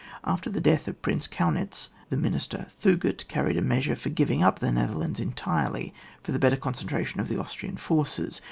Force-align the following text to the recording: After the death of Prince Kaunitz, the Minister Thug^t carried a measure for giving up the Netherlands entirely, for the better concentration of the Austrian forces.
After 0.23 0.49
the 0.49 0.59
death 0.59 0.87
of 0.87 0.99
Prince 1.03 1.27
Kaunitz, 1.27 1.89
the 2.09 2.17
Minister 2.17 2.65
Thug^t 2.81 3.27
carried 3.27 3.55
a 3.55 3.61
measure 3.61 3.95
for 3.95 4.09
giving 4.09 4.41
up 4.41 4.57
the 4.57 4.71
Netherlands 4.71 5.19
entirely, 5.19 5.93
for 6.23 6.31
the 6.31 6.39
better 6.39 6.57
concentration 6.57 7.19
of 7.19 7.27
the 7.27 7.39
Austrian 7.39 7.77
forces. 7.77 8.39